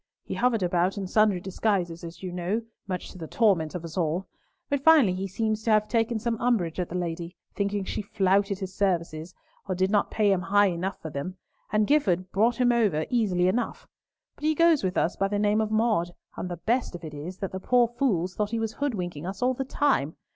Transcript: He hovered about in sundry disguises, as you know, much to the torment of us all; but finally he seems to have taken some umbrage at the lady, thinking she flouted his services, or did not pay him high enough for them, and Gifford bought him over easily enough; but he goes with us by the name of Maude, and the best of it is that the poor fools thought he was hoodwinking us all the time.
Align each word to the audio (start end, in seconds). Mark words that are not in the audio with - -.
He 0.23 0.33
hovered 0.33 0.63
about 0.63 0.97
in 0.97 1.05
sundry 1.05 1.39
disguises, 1.39 2.03
as 2.03 2.23
you 2.23 2.31
know, 2.31 2.63
much 2.87 3.11
to 3.11 3.19
the 3.19 3.27
torment 3.27 3.75
of 3.75 3.85
us 3.85 3.99
all; 3.99 4.25
but 4.67 4.83
finally 4.83 5.13
he 5.13 5.27
seems 5.27 5.61
to 5.61 5.69
have 5.69 5.87
taken 5.87 6.17
some 6.17 6.41
umbrage 6.41 6.79
at 6.79 6.89
the 6.89 6.97
lady, 6.97 7.35
thinking 7.53 7.83
she 7.83 8.01
flouted 8.01 8.57
his 8.57 8.73
services, 8.73 9.35
or 9.69 9.75
did 9.75 9.91
not 9.91 10.09
pay 10.09 10.31
him 10.31 10.41
high 10.41 10.69
enough 10.69 10.99
for 10.99 11.11
them, 11.11 11.37
and 11.71 11.85
Gifford 11.85 12.31
bought 12.31 12.55
him 12.59 12.71
over 12.71 13.05
easily 13.11 13.47
enough; 13.47 13.87
but 14.33 14.43
he 14.43 14.55
goes 14.55 14.83
with 14.83 14.97
us 14.97 15.15
by 15.17 15.27
the 15.27 15.37
name 15.37 15.61
of 15.61 15.69
Maude, 15.69 16.09
and 16.35 16.49
the 16.49 16.57
best 16.57 16.95
of 16.95 17.03
it 17.03 17.13
is 17.13 17.37
that 17.37 17.51
the 17.51 17.59
poor 17.59 17.87
fools 17.87 18.33
thought 18.33 18.49
he 18.49 18.59
was 18.59 18.73
hoodwinking 18.73 19.27
us 19.27 19.43
all 19.43 19.53
the 19.53 19.63
time. 19.65 20.15